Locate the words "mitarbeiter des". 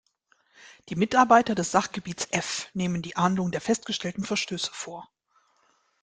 0.95-1.69